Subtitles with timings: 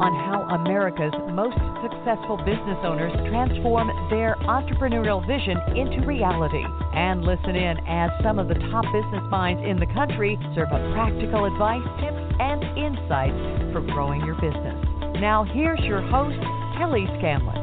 [0.00, 6.64] on how America's most successful business owners transform their entrepreneurial vision into reality.
[6.94, 10.80] And listen in as some of the top business minds in the country serve up
[10.92, 14.78] practical advice, tips, and insights for growing your business.
[15.20, 16.38] Now, here's your host,
[16.78, 17.62] Kelly Scanlon.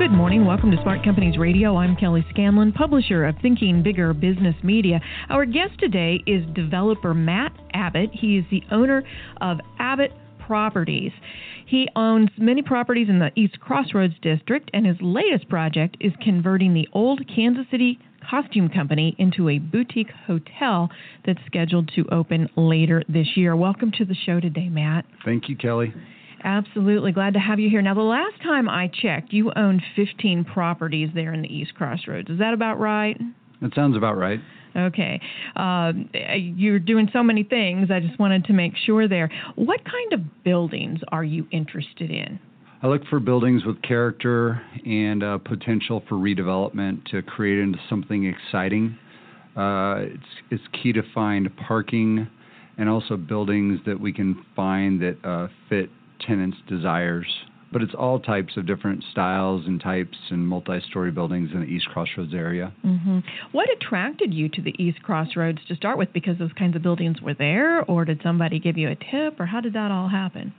[0.00, 0.46] Good morning.
[0.46, 1.76] Welcome to Smart Companies Radio.
[1.76, 4.98] I'm Kelly Scanlon, publisher of Thinking Bigger Business Media.
[5.28, 8.08] Our guest today is developer Matt Abbott.
[8.14, 9.02] He is the owner
[9.42, 10.12] of Abbott
[10.50, 11.12] Properties.
[11.64, 16.74] He owns many properties in the East Crossroads district, and his latest project is converting
[16.74, 20.90] the old Kansas City costume company into a boutique hotel
[21.24, 23.54] that's scheduled to open later this year.
[23.54, 25.04] Welcome to the show today, Matt.
[25.24, 25.94] Thank you, Kelly.
[26.42, 27.12] Absolutely.
[27.12, 27.80] Glad to have you here.
[27.80, 32.28] Now, the last time I checked, you owned 15 properties there in the East Crossroads.
[32.28, 33.16] Is that about right?
[33.60, 34.40] That sounds about right.
[34.76, 35.20] Okay.
[35.56, 35.92] Uh,
[36.36, 37.90] you're doing so many things.
[37.90, 39.30] I just wanted to make sure there.
[39.56, 42.38] What kind of buildings are you interested in?
[42.82, 48.24] I look for buildings with character and uh, potential for redevelopment to create into something
[48.24, 48.96] exciting.
[49.56, 52.26] Uh, it's, it's key to find parking
[52.78, 55.90] and also buildings that we can find that uh, fit
[56.26, 57.26] tenants' desires.
[57.72, 61.66] But it's all types of different styles and types and multi story buildings in the
[61.66, 62.72] East Crossroads area.
[62.84, 63.20] Mm-hmm.
[63.52, 66.12] What attracted you to the East Crossroads to start with?
[66.12, 69.46] Because those kinds of buildings were there, or did somebody give you a tip, or
[69.46, 70.52] how did that all happen?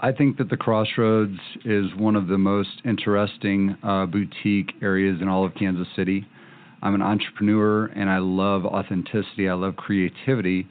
[0.00, 5.28] I think that the Crossroads is one of the most interesting uh, boutique areas in
[5.28, 6.26] all of Kansas City.
[6.82, 10.66] I'm an entrepreneur and I love authenticity, I love creativity.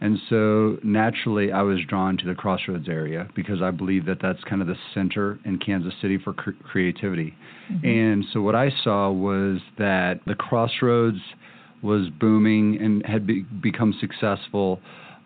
[0.00, 4.42] And so naturally, I was drawn to the Crossroads area because I believe that that's
[4.44, 7.34] kind of the center in Kansas City for cr- creativity.
[7.72, 7.86] Mm-hmm.
[7.86, 11.18] And so what I saw was that the Crossroads
[11.82, 14.80] was booming and had be- become successful.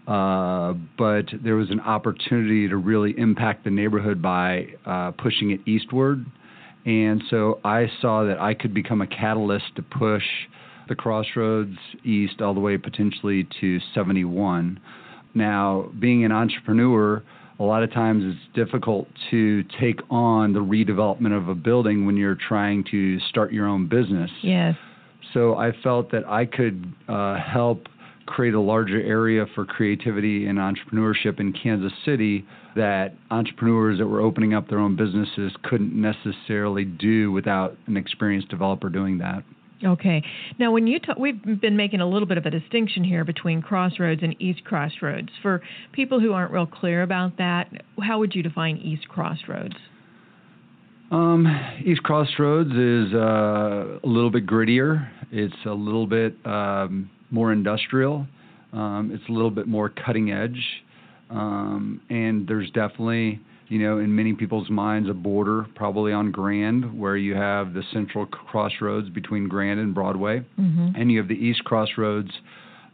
[0.06, 5.60] Uh, but there was an opportunity to really impact the neighborhood by uh, pushing it
[5.66, 6.24] eastward.
[6.86, 10.24] And so I saw that I could become a catalyst to push
[10.90, 14.78] the crossroads east all the way potentially to 71.
[15.32, 17.22] Now, being an entrepreneur,
[17.58, 22.16] a lot of times it's difficult to take on the redevelopment of a building when
[22.16, 24.30] you're trying to start your own business.
[24.42, 24.74] Yes.
[25.32, 27.86] So I felt that I could uh, help
[28.26, 32.44] create a larger area for creativity and entrepreneurship in Kansas City
[32.76, 38.48] that entrepreneurs that were opening up their own businesses couldn't necessarily do without an experienced
[38.48, 39.42] developer doing that.
[39.84, 40.22] Okay.
[40.58, 43.62] Now, when you talk, we've been making a little bit of a distinction here between
[43.62, 45.30] Crossroads and East Crossroads.
[45.40, 47.70] For people who aren't real clear about that,
[48.02, 49.76] how would you define East Crossroads?
[51.10, 51.46] Um,
[51.84, 55.08] East Crossroads is uh, a little bit grittier.
[55.32, 58.26] It's a little bit um, more industrial.
[58.72, 60.62] Um, it's a little bit more cutting edge,
[61.30, 66.98] um, and there's definitely you know, in many people's minds, a border probably on Grand,
[66.98, 70.90] where you have the central crossroads between Grand and Broadway, mm-hmm.
[70.96, 72.32] and you have the east crossroads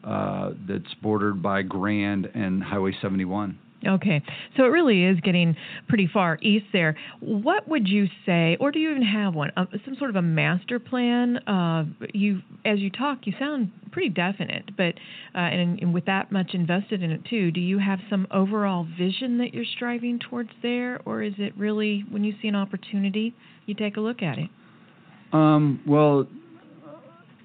[0.05, 3.59] uh, that's bordered by Grand and Highway 71.
[3.87, 4.23] Okay,
[4.57, 5.55] so it really is getting
[5.89, 6.97] pretty far east there.
[7.21, 9.51] What would you say, or do you even have one?
[9.57, 11.37] Uh, some sort of a master plan?
[11.47, 11.85] Uh,
[12.15, 14.95] you, as you talk, you sound pretty definite, but
[15.35, 18.87] uh, and, and, with that much invested in it too, do you have some overall
[18.99, 23.35] vision that you're striving towards there, or is it really when you see an opportunity,
[23.67, 24.49] you take a look at it?
[25.33, 26.27] Um, well,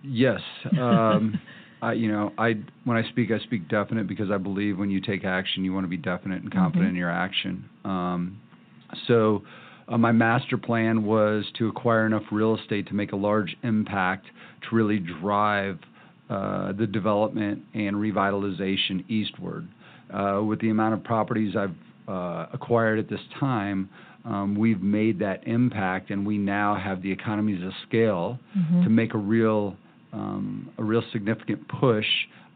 [0.03, 0.39] yes.
[0.79, 1.39] Um,
[1.81, 2.55] I, you know, I
[2.85, 5.83] when I speak, I speak definite because I believe when you take action, you want
[5.83, 6.89] to be definite and confident mm-hmm.
[6.89, 7.65] in your action.
[7.83, 8.39] Um,
[9.07, 9.43] so,
[9.87, 14.27] uh, my master plan was to acquire enough real estate to make a large impact
[14.69, 15.79] to really drive
[16.29, 19.67] uh, the development and revitalization eastward.
[20.13, 21.75] Uh, with the amount of properties I've
[22.07, 23.89] uh, acquired at this time,
[24.23, 28.83] um, we've made that impact, and we now have the economies of scale mm-hmm.
[28.83, 29.75] to make a real
[30.13, 32.05] um, a real significant push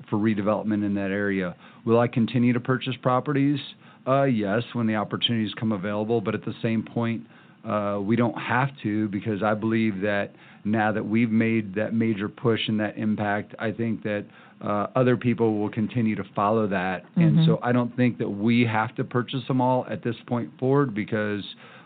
[0.09, 1.55] for redevelopment in that area.
[1.85, 3.59] Will I continue to purchase properties?
[4.07, 7.23] Uh, yes, when the opportunities come available, but at the same point,
[7.67, 10.31] uh, we don't have to because I believe that
[10.63, 14.25] now that we've made that major push and that impact, I think that
[14.61, 17.03] uh, other people will continue to follow that.
[17.03, 17.21] Mm-hmm.
[17.21, 20.51] And so I don't think that we have to purchase them all at this point
[20.59, 21.43] forward because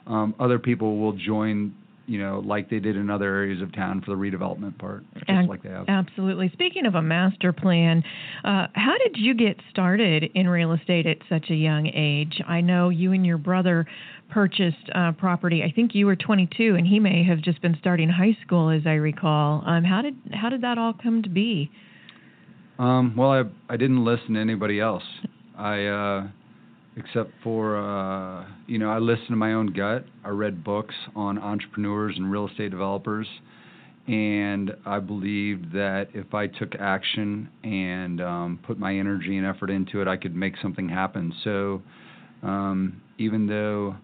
[0.08, 1.74] um, other people will join
[2.10, 5.48] you know, like they did in other areas of town for the redevelopment part, just
[5.48, 5.86] like they have.
[5.88, 6.50] Absolutely.
[6.54, 8.04] Speaking of a master plan,
[8.44, 12.42] uh, how did you get started in real estate at such a young age?
[12.48, 13.86] I know you and your brother
[14.32, 15.62] purchased uh, property.
[15.64, 18.82] I think you were 22, and he may have just been starting high school, as
[18.88, 19.64] I recall.
[19.68, 21.70] Um, how did how did that all come to be?
[22.80, 25.04] Um, well, I I didn't listen to anybody else.
[25.56, 26.28] I uh,
[27.00, 30.06] except for uh, you know I listened to my own gut.
[30.24, 33.28] I read books on entrepreneurs and real estate developers,
[34.08, 39.70] and I believed that if I took action and um, put my energy and effort
[39.70, 41.34] into it, I could make something happen.
[41.44, 41.82] So
[42.44, 43.96] um, even though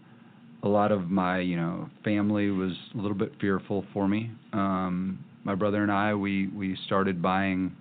[0.63, 5.19] a lot of my you know family was a little bit fearful for me, um,
[5.43, 7.75] my brother and I we we started buying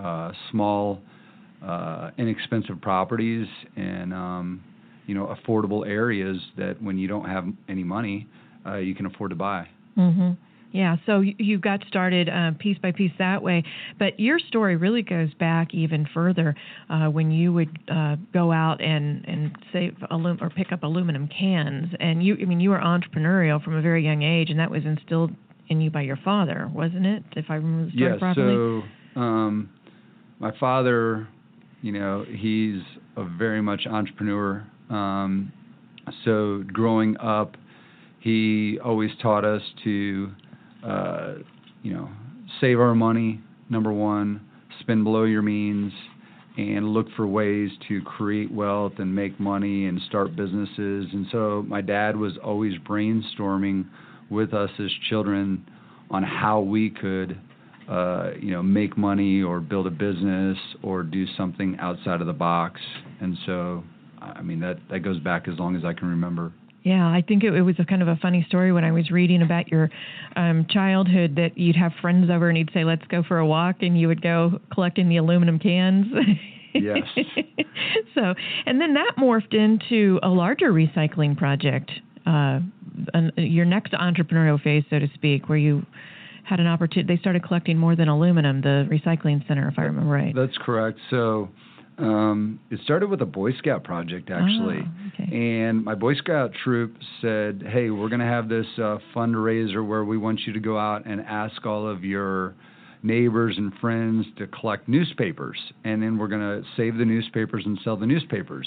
[0.00, 1.00] uh, small,
[1.64, 3.46] uh, inexpensive properties
[3.76, 4.62] and um,
[5.06, 8.26] you know affordable areas that when you don't have any money,
[8.66, 9.66] uh, you can afford to buy.
[9.96, 10.32] Mm-hmm.
[10.72, 13.62] Yeah, so you, you got started uh, piece by piece that way,
[13.96, 16.56] but your story really goes back even further
[16.90, 21.28] uh, when you would uh, go out and and save alum- or pick up aluminum
[21.28, 24.70] cans, and you I mean you were entrepreneurial from a very young age, and that
[24.70, 25.30] was instilled
[25.68, 27.22] in you by your father, wasn't it?
[27.36, 28.18] If I remember the story Yeah.
[28.18, 28.82] properly.
[29.14, 29.70] So um,
[30.40, 31.28] my father,
[31.84, 32.80] you know, he's
[33.18, 34.66] a very much entrepreneur.
[34.88, 35.52] Um,
[36.24, 37.58] so growing up,
[38.20, 40.30] he always taught us to,
[40.82, 41.34] uh,
[41.82, 42.08] you know,
[42.58, 43.38] save our money.
[43.68, 44.40] Number one,
[44.80, 45.92] spend below your means,
[46.56, 51.06] and look for ways to create wealth and make money and start businesses.
[51.12, 53.84] And so my dad was always brainstorming
[54.30, 55.68] with us as children
[56.10, 57.38] on how we could
[57.88, 62.32] uh, you know, make money or build a business or do something outside of the
[62.32, 62.80] box.
[63.20, 63.84] And so,
[64.20, 66.52] I mean, that that goes back as long as I can remember.
[66.82, 69.10] Yeah, I think it, it was a kind of a funny story when I was
[69.10, 69.88] reading about your
[70.36, 73.76] um, childhood that you'd have friends over and you'd say, "Let's go for a walk,"
[73.80, 76.06] and you would go collecting the aluminum cans.
[76.74, 76.98] Yes.
[78.16, 78.34] so,
[78.66, 81.90] and then that morphed into a larger recycling project.
[82.26, 82.60] Uh,
[83.12, 85.86] an, your next entrepreneurial phase, so to speak, where you
[86.44, 87.14] had an opportunity.
[87.14, 88.60] They started collecting more than aluminum.
[88.60, 90.34] The recycling center, if I remember right.
[90.34, 90.98] That's correct.
[91.10, 91.48] So.
[91.96, 95.32] Um, it started with a Boy Scout project actually, Ah, okay.
[95.32, 100.04] and my Boy Scout troop said, "Hey, we're going to have this uh, fundraiser where
[100.04, 102.56] we want you to go out and ask all of your
[103.04, 107.78] neighbors and friends to collect newspapers, and then we're going to save the newspapers and
[107.84, 108.66] sell the newspapers."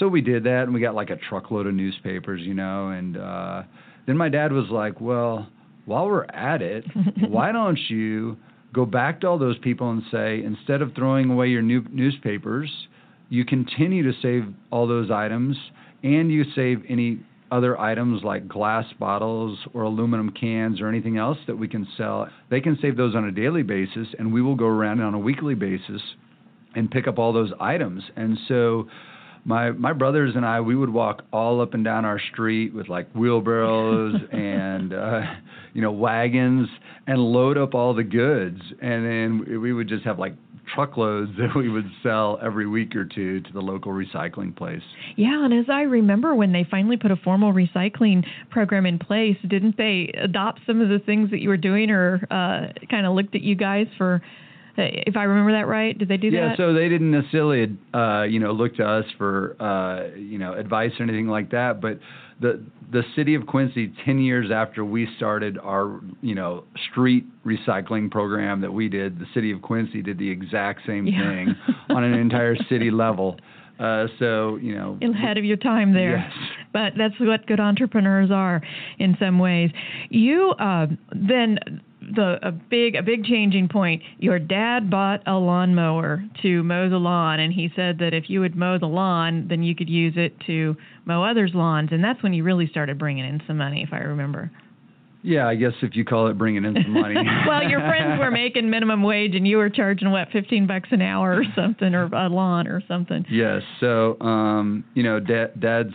[0.00, 2.88] So we did that, and we got like a truckload of newspapers, you know.
[2.88, 3.62] And uh,
[4.08, 5.46] then my dad was like, "Well,
[5.84, 6.84] while we're at it,
[7.28, 8.36] why don't you
[8.72, 12.70] go back to all those people and say, instead of throwing away your new newspapers,
[13.28, 15.56] you continue to save all those items,
[16.02, 17.20] and you save any
[17.50, 22.26] other items like glass bottles or aluminum cans or anything else that we can sell.
[22.50, 25.18] They can save those on a daily basis, and we will go around on a
[25.18, 26.00] weekly basis
[26.74, 28.02] and pick up all those items.
[28.16, 28.88] And so
[29.44, 32.88] my my brothers and I we would walk all up and down our street with
[32.88, 35.20] like wheelbarrows and uh
[35.74, 36.68] you know wagons
[37.06, 40.34] and load up all the goods and then we would just have like
[40.74, 44.82] truckloads that we would sell every week or two to the local recycling place.
[45.16, 49.36] Yeah, and as I remember, when they finally put a formal recycling program in place,
[49.48, 53.14] didn't they adopt some of the things that you were doing, or uh, kind of
[53.14, 54.22] looked at you guys for?
[54.78, 56.50] Uh, If I remember that right, did they do yeah, that?
[56.50, 60.54] Yeah, so they didn't necessarily, uh, you know, look to us for, uh, you know,
[60.54, 61.80] advice or anything like that.
[61.80, 61.98] But
[62.40, 68.10] the the city of Quincy, ten years after we started our, you know, street recycling
[68.10, 71.28] program that we did, the city of Quincy did the exact same Yeah.
[71.30, 71.56] thing
[71.90, 73.36] on an entire city level.
[73.78, 76.18] Uh, so you know, ahead of your time there.
[76.18, 76.32] Yes.
[76.72, 78.62] But that's what good entrepreneurs are
[78.98, 79.70] in some ways.
[80.10, 81.58] You uh, then
[82.14, 84.02] the a big a big changing point.
[84.18, 88.40] Your dad bought a lawnmower to mow the lawn, and he said that if you
[88.40, 92.22] would mow the lawn, then you could use it to mow others' lawns, and that's
[92.22, 94.50] when you really started bringing in some money, if I remember.
[95.22, 97.14] yeah, I guess if you call it bringing in some money.
[97.46, 101.02] well, your friends were making minimum wage, and you were charging what fifteen bucks an
[101.02, 103.24] hour or something, or a lawn or something.
[103.30, 103.62] Yes.
[103.80, 105.94] So, um, you know, dad, dad's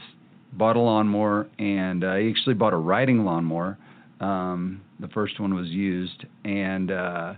[0.54, 3.78] bought a lawnmower, and uh, he actually bought a riding lawnmower.
[4.20, 7.34] Um, the first one was used, and uh,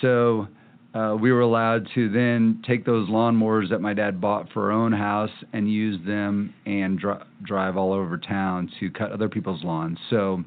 [0.00, 0.48] so
[0.94, 4.72] uh, we were allowed to then take those lawnmowers that my dad bought for our
[4.72, 9.62] own house and use them and dri- drive all over town to cut other people's
[9.62, 9.98] lawns.
[10.08, 10.42] So,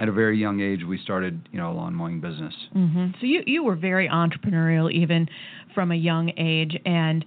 [0.00, 2.54] at a very young age, we started, you know, a lawn mowing business.
[2.72, 5.28] hmm So you you were very entrepreneurial even
[5.74, 7.24] from a young age, and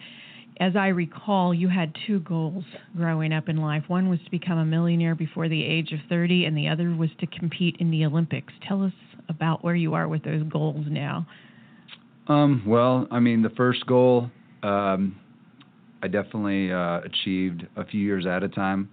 [0.60, 2.64] as I recall, you had two goals
[2.96, 3.84] growing up in life.
[3.88, 7.10] One was to become a millionaire before the age of 30, and the other was
[7.20, 8.54] to compete in the Olympics.
[8.68, 8.94] Tell us
[9.30, 11.28] about where you are with those goals now.
[12.28, 14.30] Um, well, I mean, the first goal
[14.64, 15.16] um,
[16.02, 18.90] I definitely uh, achieved a few years at a time,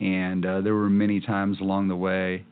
[0.00, 2.44] and uh, there were many times along the way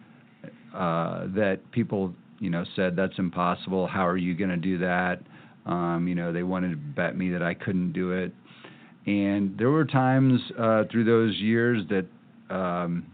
[0.74, 3.86] uh, that people, you know, said that's impossible.
[3.86, 5.20] How are you going to do that?
[5.64, 8.32] Um, you know, they wanted to bet me that I couldn't do it,
[9.06, 12.06] and there were times uh, through those years that
[12.54, 13.06] um,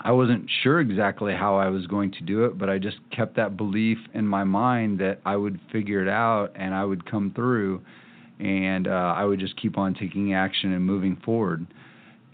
[0.00, 3.36] I wasn't sure exactly how I was going to do it, but I just kept
[3.36, 7.32] that belief in my mind that I would figure it out and I would come
[7.34, 7.82] through,
[8.38, 11.66] and uh, I would just keep on taking action and moving forward.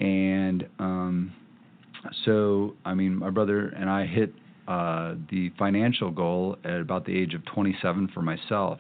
[0.00, 1.32] And um,
[2.24, 4.32] so, I mean, my brother and I hit
[4.66, 8.78] uh, the financial goal at about the age of 27 for myself.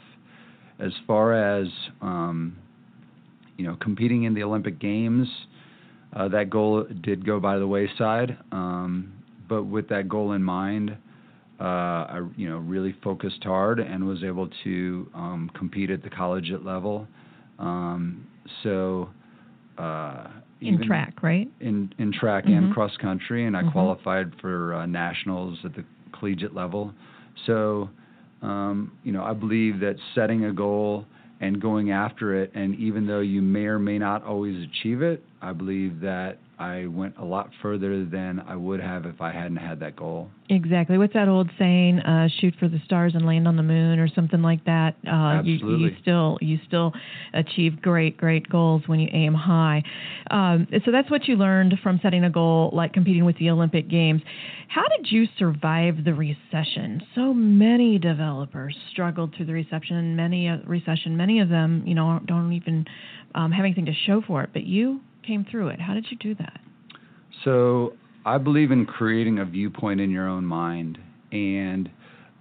[0.78, 1.66] As far as
[2.00, 2.56] um,
[3.58, 5.28] you know, competing in the Olympic Games
[6.14, 8.36] uh, that goal did go by the wayside.
[8.52, 9.12] Um,
[9.48, 10.96] but with that goal in mind,
[11.60, 16.10] uh, I you know really focused hard and was able to um, compete at the
[16.10, 17.06] collegiate level.
[17.58, 18.26] Um,
[18.62, 19.10] so
[19.76, 20.28] uh,
[20.60, 21.48] in track, right?
[21.60, 22.54] In in track mm-hmm.
[22.54, 23.72] and cross country, and I mm-hmm.
[23.72, 26.92] qualified for uh, nationals at the collegiate level.
[27.46, 27.90] So
[28.40, 31.06] um, you know I believe that setting a goal
[31.40, 32.52] and going after it.
[32.54, 36.86] And even though you may or may not always achieve it, I believe that I
[36.86, 40.28] went a lot further than I would have if I hadn't had that goal.
[40.50, 40.98] Exactly.
[40.98, 42.00] What's that old saying?
[42.00, 44.96] Uh, shoot for the stars and land on the moon, or something like that.
[45.06, 45.84] Uh, Absolutely.
[45.84, 46.92] You, you, still you still
[47.32, 49.82] achieve great great goals when you aim high.
[50.30, 53.88] Um, so that's what you learned from setting a goal, like competing with the Olympic
[53.88, 54.22] Games.
[54.68, 57.02] How did you survive the recession?
[57.14, 60.16] So many developers struggled through the recession.
[60.16, 61.16] Many uh, recession.
[61.16, 62.84] Many of them, you know, don't even
[63.34, 64.50] um, have anything to show for it.
[64.52, 65.80] But you came through it.
[65.80, 66.60] How did you do that?
[67.44, 67.94] So
[68.24, 70.98] I believe in creating a viewpoint in your own mind,
[71.32, 71.88] and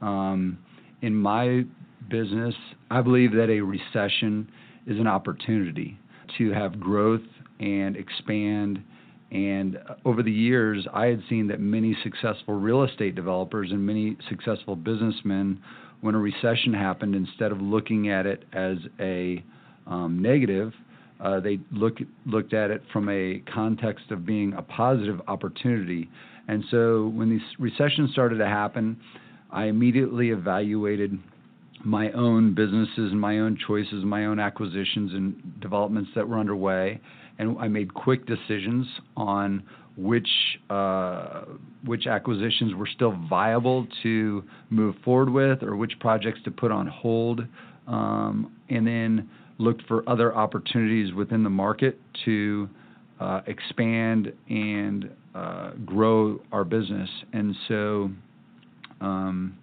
[0.02, 0.58] um,
[1.02, 1.66] in my
[2.10, 2.56] business,
[2.90, 4.50] I believe that a recession
[4.86, 6.00] is an opportunity
[6.38, 7.22] to have growth
[7.60, 8.82] and expand.
[9.32, 14.18] And over the years, I had seen that many successful real estate developers and many
[14.30, 15.60] successful businessmen,
[16.02, 19.44] when a recession happened, instead of looking at it as a
[19.86, 20.74] um, negative,
[21.20, 26.10] uh, they look, looked at it from a context of being a positive opportunity.
[26.48, 28.98] And so when these recessions started to happen,
[29.52, 31.18] I immediately evaluated
[31.84, 37.00] my own businesses and my own choices, my own acquisitions and developments that were underway,
[37.40, 39.64] and I made quick decisions on
[39.96, 40.30] which
[40.70, 41.46] uh,
[41.86, 46.88] which acquisitions were still viable to move forward with, or which projects to put on
[46.88, 47.42] hold,
[47.88, 52.70] um, and then looked for other opportunities within the market to
[53.20, 57.10] uh, expand and uh, grow our business.
[57.34, 58.12] And so,
[59.02, 59.58] um,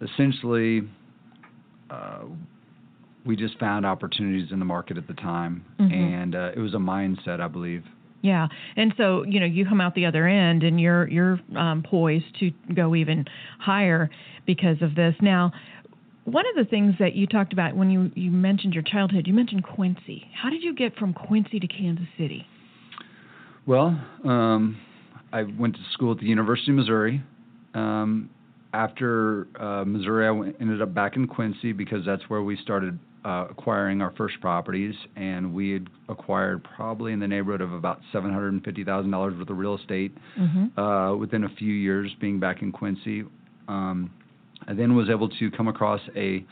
[0.00, 0.82] essentially,
[1.90, 2.22] uh,
[3.24, 5.92] we just found opportunities in the market at the time, mm-hmm.
[5.92, 7.82] and uh, it was a mindset, I believe.
[8.22, 11.84] Yeah, and so you know you come out the other end, and you're you're um,
[11.88, 13.24] poised to go even
[13.60, 14.10] higher
[14.46, 15.14] because of this.
[15.20, 15.52] Now,
[16.26, 19.32] one of the things that you talked about when you, you mentioned your childhood, you
[19.32, 20.28] mentioned Quincy.
[20.34, 22.44] How did you get from Quincy to Kansas City?
[23.64, 24.76] Well, um,
[25.32, 27.22] I went to school at the University of Missouri.
[27.74, 28.28] Um,
[28.74, 32.98] after uh, Missouri, I went, ended up back in Quincy because that's where we started
[33.24, 38.00] uh, acquiring our first properties, and we had acquired probably in the neighborhood of about
[38.12, 40.78] seven hundred and fifty thousand dollars worth of real estate mm-hmm.
[40.78, 43.24] uh, within a few years being back in Quincy.
[43.68, 44.10] Um,
[44.68, 46.44] I then was able to come across a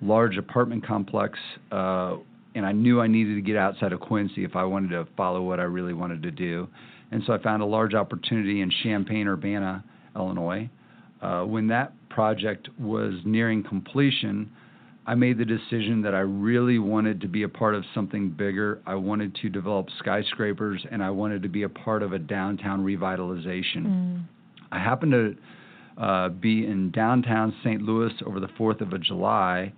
[0.00, 1.38] large apartment complex,
[1.72, 2.16] uh,
[2.54, 5.42] and I knew I needed to get outside of Quincy if I wanted to follow
[5.42, 6.68] what I really wanted to do.
[7.10, 10.68] And so I found a large opportunity in Champaign, Urbana, Illinois.
[11.20, 14.50] Uh, when that project was nearing completion,
[15.06, 18.80] I made the decision that I really wanted to be a part of something bigger.
[18.86, 22.84] I wanted to develop skyscrapers and I wanted to be a part of a downtown
[22.84, 23.86] revitalization.
[23.86, 24.24] Mm.
[24.72, 25.36] I happened to
[25.98, 27.82] uh, be in downtown St.
[27.82, 29.72] Louis over the 4th of July,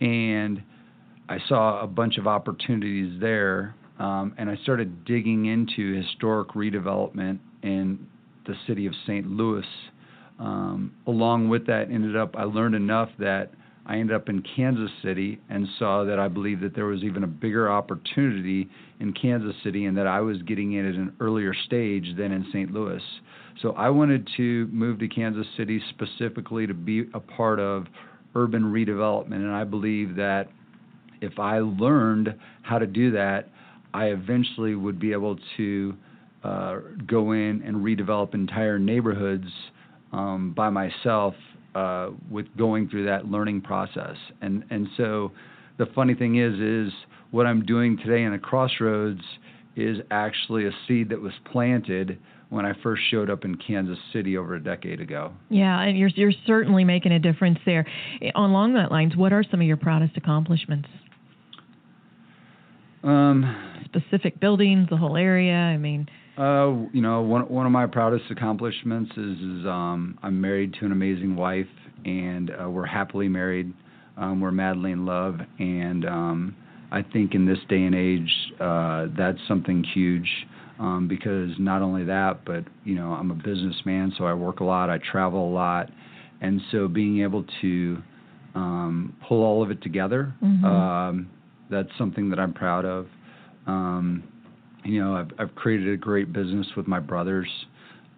[0.00, 0.62] and
[1.28, 3.74] I saw a bunch of opportunities there.
[3.98, 8.06] Um, and I started digging into historic redevelopment in
[8.46, 9.26] the city of St.
[9.26, 9.64] Louis.
[10.38, 13.52] Um, along with that, ended up I learned enough that
[13.88, 17.22] I ended up in Kansas City and saw that I believed that there was even
[17.22, 21.54] a bigger opportunity in Kansas City and that I was getting in at an earlier
[21.66, 22.72] stage than in St.
[22.72, 23.02] Louis.
[23.62, 27.86] So I wanted to move to Kansas City specifically to be a part of
[28.34, 30.48] urban redevelopment, and I believe that
[31.20, 33.48] if I learned how to do that,
[33.94, 35.94] I eventually would be able to
[36.44, 39.46] uh, go in and redevelop entire neighborhoods
[40.12, 41.34] um, by myself
[41.76, 44.16] uh, with going through that learning process.
[44.40, 45.32] And and so
[45.76, 46.92] the funny thing is is
[47.30, 49.20] what I'm doing today in a crossroads
[49.76, 52.18] is actually a seed that was planted
[52.48, 55.32] when I first showed up in Kansas City over a decade ago.
[55.50, 57.86] Yeah, and you're you're certainly making a difference there.
[58.34, 60.88] Along that lines, what are some of your proudest accomplishments?
[63.04, 65.54] Um, Specific buildings, the whole area.
[65.54, 66.08] I mean.
[66.38, 70.84] Uh, you know, one one of my proudest accomplishments is, is um, I'm married to
[70.84, 71.66] an amazing wife,
[72.04, 73.72] and uh, we're happily married.
[74.18, 76.56] Um, we're madly in love, and um,
[76.90, 80.28] I think in this day and age, uh, that's something huge.
[80.78, 84.64] Um, because not only that, but you know, I'm a businessman, so I work a
[84.64, 85.88] lot, I travel a lot,
[86.42, 88.02] and so being able to
[88.54, 90.64] um, pull all of it together, mm-hmm.
[90.66, 91.30] um,
[91.70, 93.06] that's something that I'm proud of.
[93.66, 94.24] Um,
[94.86, 97.48] you know, I've, I've created a great business with my brothers,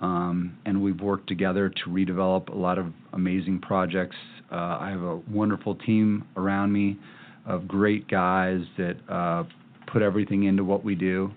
[0.00, 4.16] um, and we've worked together to redevelop a lot of amazing projects.
[4.52, 6.98] Uh, I have a wonderful team around me
[7.46, 9.44] of great guys that uh,
[9.90, 11.30] put everything into what we do.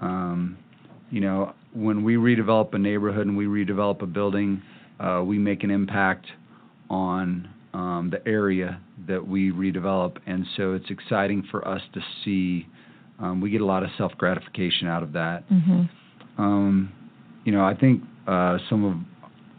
[0.00, 0.56] Um,
[1.10, 4.62] you know, when we redevelop a neighborhood and we redevelop a building,
[5.00, 6.26] uh, we make an impact
[6.88, 12.66] on um, the area that we redevelop, and so it's exciting for us to see
[13.20, 15.48] um, we get a lot of self gratification out of that.
[15.50, 16.42] Mm-hmm.
[16.42, 16.92] Um,
[17.44, 18.94] you know, I think uh, some of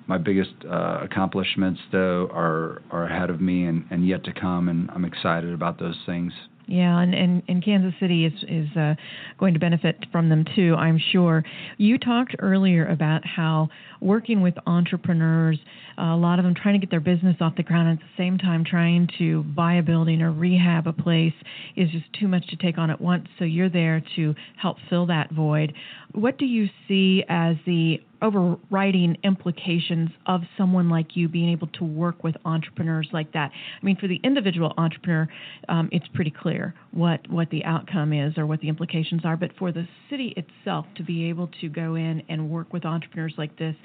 [0.08, 4.70] my biggest uh, accomplishments, though, are are ahead of me and, and yet to come,
[4.70, 6.34] and I'm excited about those things.
[6.68, 8.96] Yeah, and, and, and Kansas City is is uh,
[9.38, 11.44] going to benefit from them too, I'm sure.
[11.78, 13.68] You talked earlier about how
[14.00, 15.60] working with entrepreneurs,
[15.98, 18.06] uh, a lot of them trying to get their business off the ground, and at
[18.06, 21.34] the same time trying to buy a building or rehab a place
[21.76, 23.28] is just too much to take on at once.
[23.38, 25.74] So you're there to help fill that void.
[26.14, 31.84] What do you see as the overriding implications of someone like you being able to
[31.84, 33.52] work with entrepreneurs like that?
[33.54, 35.28] I mean, for the individual entrepreneur,
[35.70, 39.38] um, it's pretty clear what what the outcome is or what the implications are.
[39.38, 43.34] But for the city itself to be able to go in and work with entrepreneurs
[43.38, 43.76] like this,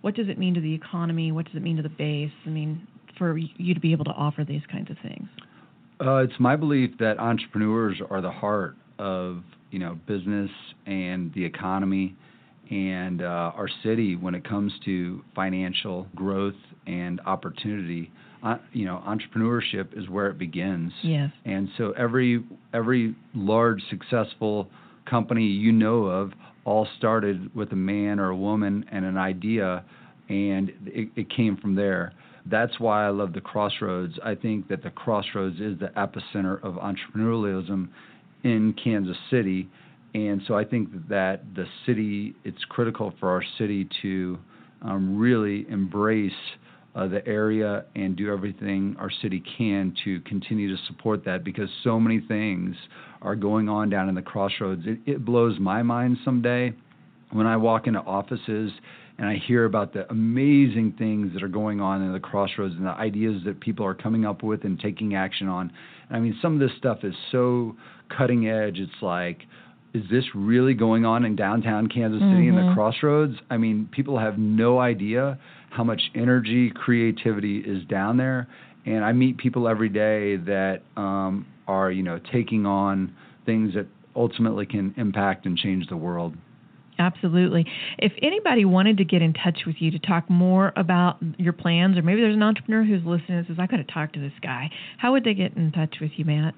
[0.00, 1.32] what does it mean to the economy?
[1.32, 2.32] What does it mean to the base?
[2.44, 2.86] I mean,
[3.18, 5.28] for you to be able to offer these kinds of things.
[6.00, 10.50] Uh, it's my belief that entrepreneurs are the heart of you know business
[10.86, 12.14] and the economy
[12.70, 16.54] and uh, our city when it comes to financial growth
[16.86, 18.10] and opportunity.
[18.42, 20.92] Uh, you know, entrepreneurship is where it begins.
[21.02, 21.30] Yes.
[21.44, 24.68] And so every every large successful
[25.08, 26.32] company you know of
[26.64, 29.84] all started with a man or a woman and an idea,
[30.28, 32.12] and it, it came from there.
[32.44, 34.18] That's why I love the Crossroads.
[34.24, 37.88] I think that the Crossroads is the epicenter of entrepreneurialism
[38.44, 39.68] in Kansas City
[40.16, 44.38] and so I think that the city, it's critical for our city to
[44.80, 46.32] um, really embrace
[46.94, 51.68] uh, the area and do everything our city can to continue to support that because
[51.84, 52.74] so many things
[53.20, 54.84] are going on down in the crossroads.
[54.86, 56.72] It, it blows my mind someday
[57.32, 58.72] when I walk into offices
[59.18, 62.86] and I hear about the amazing things that are going on in the crossroads and
[62.86, 65.70] the ideas that people are coming up with and taking action on.
[66.08, 67.76] I mean, some of this stuff is so
[68.16, 68.78] cutting edge.
[68.78, 69.42] It's like,
[69.96, 72.58] is this really going on in downtown Kansas City mm-hmm.
[72.58, 73.34] in the crossroads?
[73.50, 75.38] I mean, people have no idea
[75.70, 78.46] how much energy, creativity is down there.
[78.84, 83.14] And I meet people every day that um, are, you know, taking on
[83.46, 86.34] things that ultimately can impact and change the world.
[86.98, 87.66] Absolutely.
[87.98, 91.96] If anybody wanted to get in touch with you to talk more about your plans,
[91.96, 94.32] or maybe there's an entrepreneur who's listening and says, I got to talk to this
[94.42, 96.54] guy, how would they get in touch with you, Matt?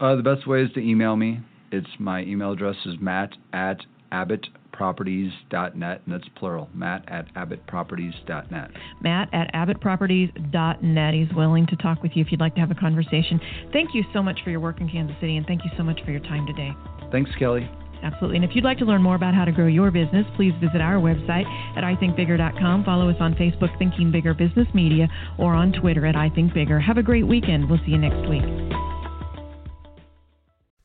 [0.00, 1.40] Uh, the best way is to email me.
[1.76, 3.76] It's my email address is matt at
[4.10, 8.70] abbottproperties.net, and that's plural, matt at abbottproperties.net.
[9.02, 11.14] Matt at abbottproperties.net.
[11.14, 13.38] He's willing to talk with you if you'd like to have a conversation.
[13.74, 16.00] Thank you so much for your work in Kansas City, and thank you so much
[16.02, 16.70] for your time today.
[17.12, 17.68] Thanks, Kelly.
[18.02, 18.36] Absolutely.
[18.36, 20.80] And if you'd like to learn more about how to grow your business, please visit
[20.80, 21.44] our website
[21.76, 22.84] at ithinkbigger.com.
[22.84, 25.08] Follow us on Facebook, Thinking Bigger Business Media,
[25.38, 26.82] or on Twitter at ithinkbigger.
[26.82, 27.68] Have a great weekend.
[27.68, 28.44] We'll see you next week.